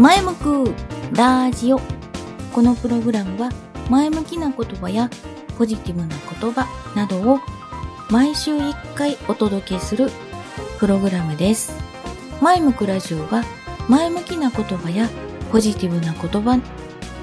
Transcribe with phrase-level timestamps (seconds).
[0.00, 0.74] 前向く
[1.12, 1.80] ラジオ。
[2.54, 3.50] このプログラムは
[3.90, 5.10] 前向きな言葉や
[5.58, 7.38] ポジティブな言葉などを
[8.08, 10.08] 毎週1回お届けする
[10.78, 11.74] プログラムです。
[12.40, 13.44] 前向くラジオは
[13.90, 15.06] 前向きな言葉や
[15.52, 16.58] ポジティブな言葉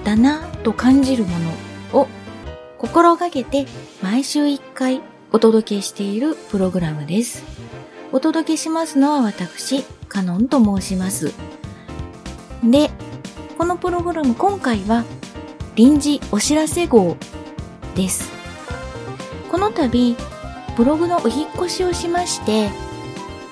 [0.03, 1.31] だなぁと感じるも
[1.93, 2.07] のを
[2.77, 3.65] 心がけて
[4.03, 5.01] 毎週1回
[5.31, 7.43] お届けしているプログラムです。
[8.11, 11.33] お届けしますのは私、カノンと申します。
[12.71, 12.89] で、
[13.57, 15.05] このプログラム今回は
[15.75, 17.17] 臨時お知らせ号
[17.95, 18.31] です。
[19.49, 20.15] この度、
[20.75, 22.69] ブログのお引っ越しをしまして、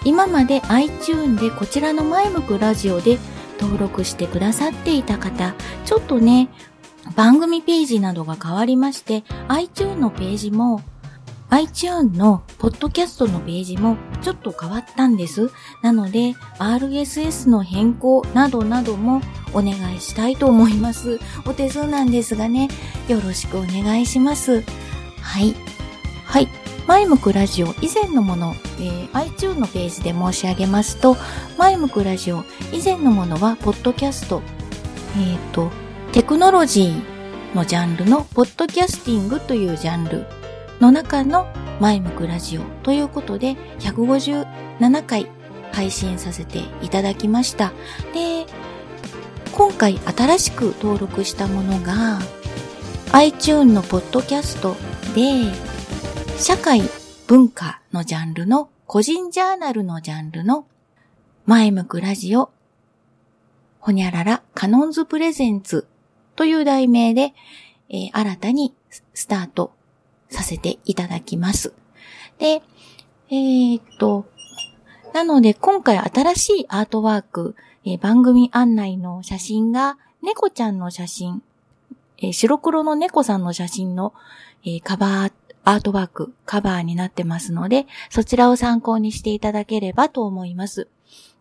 [0.03, 3.17] 今まで iTune でこちらの前向くラジオで
[3.59, 5.55] 登録してくださっていた方、
[5.85, 6.49] ちょっとね、
[7.15, 10.81] 番組ページなどが変わりまして、iTune のページも、
[11.55, 15.49] iTunes のポッドキャストのページもちょっと変わったんです。
[15.81, 19.21] なので、RSS の変更などなども
[19.53, 21.17] お願いしたいと思います。
[21.45, 22.67] お手数なんですがね、
[23.07, 24.63] よろしくお願いします。
[25.21, 25.55] はい。
[26.25, 26.49] はい。
[26.87, 31.15] 前向くラジオ以前のもの、えー iTunes のページで申し上げますと、
[31.57, 34.41] 前向くラジオ以前のものは、ポッドキャスト、
[35.17, 35.71] えっ、と、
[36.11, 40.34] テクノロジーのジャンルの、ポッドキャスティングというジャンル
[40.79, 41.47] の中の
[41.79, 45.27] 前向くラジオということで、157回
[45.71, 47.73] 配信させていただきました。
[48.13, 48.45] で、
[49.51, 52.19] 今回新しく登録したものが、
[53.11, 54.75] iTune のポッドキャスト
[55.13, 55.51] で、
[56.37, 56.81] 社会
[57.27, 60.67] 文化のジャンルの個人ジャーナルのジャンルの
[61.45, 62.51] 前向くラジオ
[63.79, 65.87] ほにゃららカノンズプレゼンツ
[66.35, 67.33] という題名で、
[67.89, 68.73] えー新たに
[69.13, 69.71] スタート
[70.29, 71.73] させていただきます。
[72.39, 72.61] で、
[73.29, 74.25] えーっと、
[75.13, 77.55] なので今回新しいアートワーク、
[77.85, 81.41] えー番組案内の写真が猫ちゃんの写真、
[82.17, 84.13] えー白黒の猫さんの写真の、
[84.65, 85.33] えカバー
[85.63, 90.87] アートワーク、カバーになってますので、そちらを参考にしていただければと思います。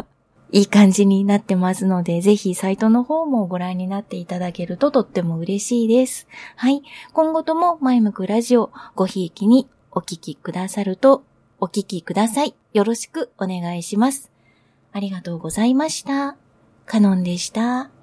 [0.52, 6.28] いい感じになってますので、ぜひサイトの方もご覧になっていただけるととっても嬉しいです。
[6.56, 6.82] はい。
[7.14, 11.24] 今後とも前向くラジオ、ごひいきにお聞きくださると、
[11.58, 12.54] お聞きください。
[12.74, 14.30] よろしくお願いします。
[14.92, 16.43] ありがとうございました。
[16.86, 17.93] カノンでした。